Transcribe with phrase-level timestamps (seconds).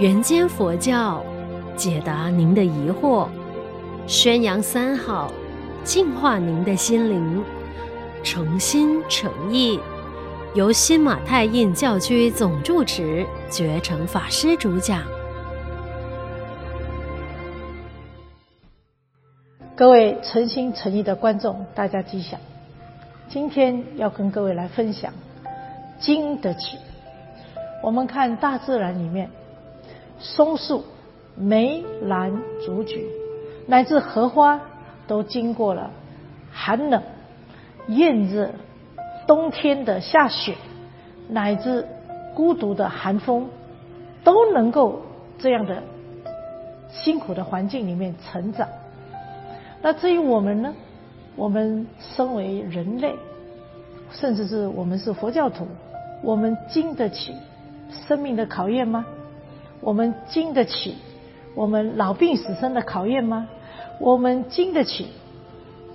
[0.00, 1.22] 人间佛教，
[1.76, 3.28] 解答您的疑惑，
[4.06, 5.30] 宣扬三好，
[5.84, 7.44] 净化您的心灵，
[8.22, 9.78] 诚心诚意，
[10.54, 15.02] 由新马泰印教区总住持觉诚法师主讲。
[19.76, 22.40] 各位诚心诚意的观众，大家吉祥。
[23.28, 25.12] 今天要跟各位来分享
[25.98, 26.78] 经得起。
[27.82, 29.28] 我们看大自然里面，
[30.20, 30.84] 松树、
[31.34, 33.06] 梅、兰、竹、菊，
[33.66, 34.60] 乃至荷花，
[35.06, 35.90] 都经过了
[36.52, 37.02] 寒冷、
[37.88, 38.50] 炎热、
[39.26, 40.54] 冬天的下雪，
[41.28, 41.88] 乃至
[42.34, 43.48] 孤独的寒风，
[44.22, 45.02] 都能够
[45.38, 45.82] 这样的
[46.90, 48.68] 辛苦的环境里面成长。
[49.82, 50.74] 那至于我们呢？
[51.36, 53.14] 我们身为人类，
[54.10, 55.66] 甚至是我们是佛教徒，
[56.22, 57.34] 我们经得起
[58.06, 59.06] 生命的考验吗？
[59.80, 60.96] 我们经得起
[61.54, 63.48] 我们老病死生的考验吗？
[63.98, 65.08] 我们经得起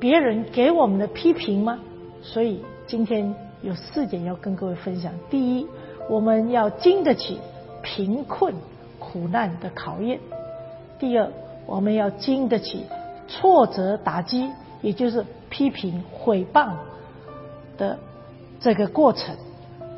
[0.00, 1.78] 别人给我们的批评吗？
[2.22, 5.12] 所以今天有四点要跟各位分享。
[5.30, 5.66] 第一，
[6.08, 7.38] 我们要经得起
[7.82, 8.54] 贫困
[8.98, 10.18] 苦难的考验；
[10.98, 11.28] 第二，
[11.66, 12.84] 我们要经得起。
[13.28, 14.50] 挫折打击，
[14.82, 16.72] 也就是批评毁谤
[17.78, 17.98] 的
[18.60, 19.34] 这个过程。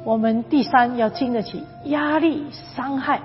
[0.05, 2.44] 我们第三要经得起压力
[2.77, 3.20] 伤害，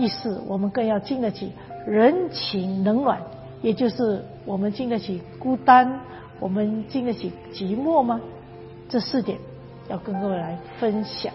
[0.00, 1.52] 第四我们更要经得起
[1.86, 3.20] 人情冷暖，
[3.60, 6.00] 也就是我们经得起孤单，
[6.38, 8.18] 我们经得起寂寞吗？
[8.88, 9.36] 这四点
[9.90, 11.30] 要跟各位来分享。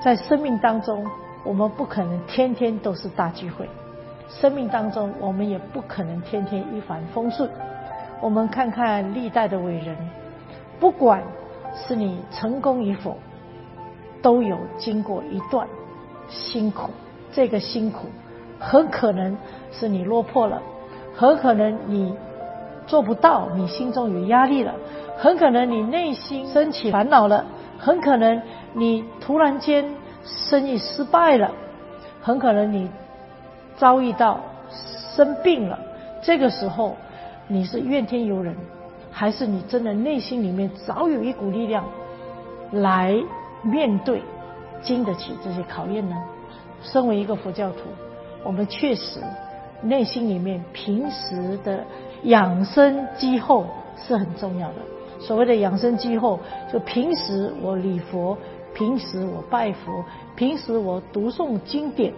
[0.00, 1.06] 在生命当中，
[1.44, 3.68] 我们不可能天天都是大聚会。
[4.28, 7.48] 生命当中，我们也不可能天天一帆风顺。
[8.20, 9.96] 我们看看历代的伟人，
[10.80, 11.22] 不管
[11.76, 13.16] 是你成功与否，
[14.20, 15.68] 都有经过一段
[16.28, 16.90] 辛苦。
[17.32, 18.08] 这个辛苦，
[18.58, 19.36] 很可能
[19.72, 20.62] 是你落魄了，
[21.16, 22.14] 很可能你
[22.86, 24.74] 做不到，你心中有压力了，
[25.18, 27.44] 很可能你内心升起烦恼了，
[27.78, 28.42] 很可能
[28.74, 29.94] 你突然间
[30.24, 31.52] 生意失败了，
[32.20, 32.90] 很可能你。
[33.76, 34.38] 遭遇到
[35.16, 35.78] 生病了，
[36.20, 36.98] 这个时候
[37.48, 38.54] 你是怨天尤人，
[39.10, 41.82] 还是你真的内心里面早有一股力量
[42.72, 43.16] 来
[43.62, 44.20] 面对、
[44.82, 46.16] 经得起这些考验呢？
[46.82, 47.78] 身为一个佛教徒，
[48.42, 49.20] 我们确实
[49.82, 51.84] 内心里面平时的
[52.24, 54.76] 养生积厚是很重要的。
[55.18, 56.40] 所谓的养生积厚，
[56.72, 58.36] 就平时我礼佛，
[58.74, 60.04] 平时我拜佛，
[60.34, 62.12] 平时我读诵经典。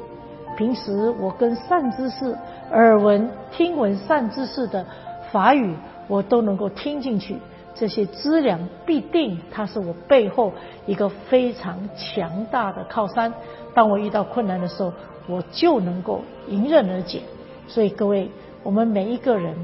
[0.57, 2.37] 平时我跟善知识
[2.71, 4.85] 耳闻听闻善知识的
[5.33, 5.75] 法语，
[6.09, 7.37] 我都能够听进去。
[7.75, 10.53] 这些资粮必定它是我背后
[10.87, 13.33] 一个非常强大的靠山。
[13.75, 14.93] 当我遇到困难的时候，
[15.27, 17.23] 我就能够迎刃而解。
[17.67, 18.31] 所以各位，
[18.63, 19.57] 我们每一个人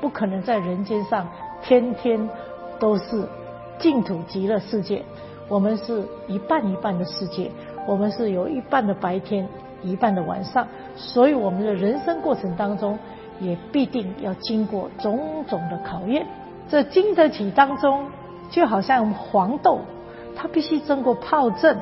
[0.00, 1.28] 不可能在人间上
[1.62, 2.28] 天天
[2.78, 3.24] 都是
[3.78, 5.02] 净土极乐世界，
[5.48, 7.50] 我们是一半一半的世界，
[7.86, 9.48] 我们是有一半的白天。
[9.84, 10.64] 一半的晚上，
[10.94, 12.96] 所以我们的人生过程当中，
[13.40, 16.24] 也必定要经过种种的考验。
[16.72, 18.06] 这经得起当中，
[18.48, 19.80] 就好像黄豆，
[20.34, 21.76] 它必须经过泡蒸，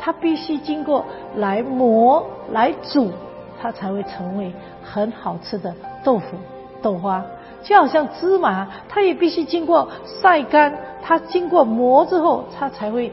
[0.00, 1.04] 它必须经过
[1.36, 3.12] 来磨来煮，
[3.60, 5.72] 它才会成为很好吃的
[6.02, 6.36] 豆腐
[6.82, 7.24] 豆花。
[7.62, 9.88] 就好像芝麻，它也必须经过
[10.20, 13.12] 晒干，它经过磨之后，它才会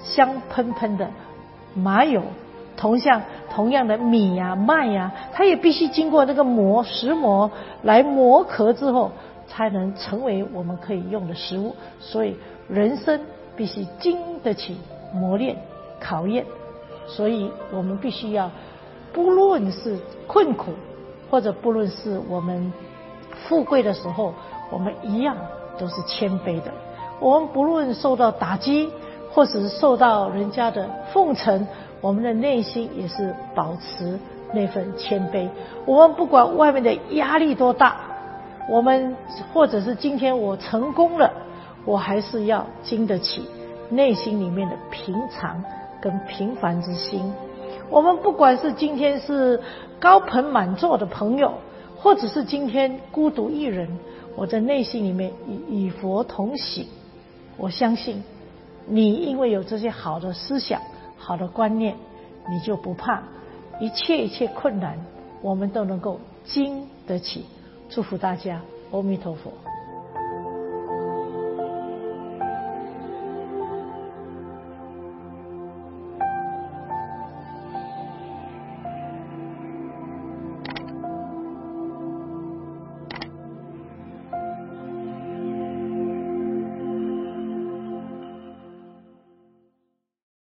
[0.00, 1.08] 香喷喷的
[1.74, 2.22] 麻油。
[2.76, 3.20] 同像，
[3.50, 7.50] 同样的米呀、麦呀、它也必须经过那个磨石磨
[7.82, 9.10] 来磨壳之后，
[9.46, 11.74] 才能成为我们可以用的食物。
[12.00, 12.36] 所以，
[12.68, 13.20] 人生
[13.56, 14.76] 必须经得起
[15.12, 15.56] 磨练、
[16.00, 16.44] 考验。
[17.06, 18.50] 所以我们必须要，
[19.12, 19.96] 不论是
[20.26, 20.72] 困苦，
[21.30, 22.72] 或者不论是我们
[23.48, 24.34] 富贵的时候，
[24.70, 25.36] 我们一样
[25.78, 26.72] 都是谦卑的。
[27.20, 28.90] 我们不论受到打击，
[29.32, 31.66] 或者是受到人家的奉承。
[32.02, 34.18] 我们的内心也是保持
[34.52, 35.48] 那份谦卑。
[35.86, 37.96] 我们不管外面的压力多大，
[38.68, 39.16] 我们
[39.52, 41.32] 或者是今天我成功了，
[41.84, 43.48] 我还是要经得起
[43.90, 45.62] 内心里面的平常
[46.00, 47.32] 跟平凡之心。
[47.88, 49.60] 我们不管是今天是
[50.00, 51.54] 高朋满座的朋友，
[51.96, 53.98] 或者是今天孤独一人，
[54.34, 56.86] 我在内心里面与与佛同行。
[57.56, 58.24] 我相信
[58.86, 60.80] 你，因为有这些好的思想。
[61.18, 61.96] 好的观念，
[62.50, 63.22] 你就不怕
[63.80, 64.98] 一切一切困难，
[65.40, 67.46] 我们都能够经得起。
[67.88, 68.60] 祝福大家，
[68.90, 69.52] 阿弥陀佛。